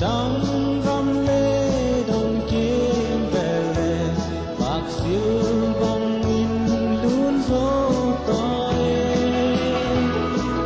[0.00, 4.08] đắng găm lê đồng kiếm về lệ
[4.60, 6.48] bạc siêu bóng in
[7.02, 7.92] luôn dấu
[8.26, 8.74] tôi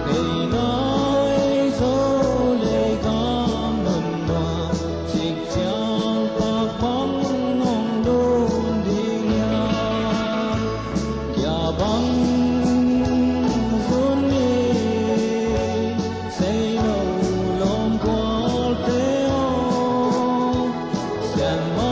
[0.06, 4.72] ngày nói dấu lệ gom lần hòa
[5.14, 7.22] dịch trao bạc bóng
[7.58, 9.68] ngon đôn đi nhau
[11.36, 12.31] kia bóng
[21.42, 21.91] 什么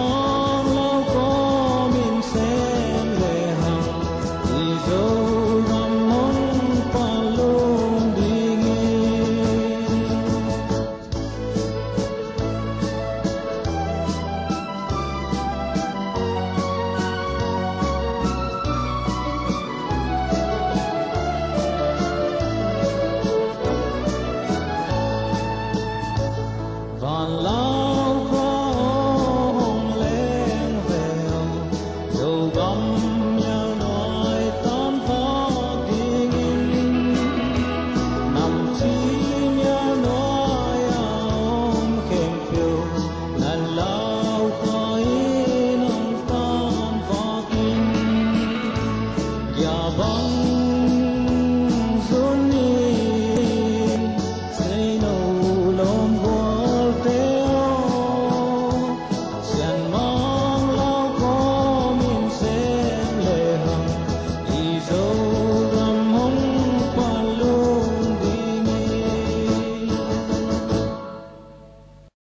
[50.23, 50.70] Oh.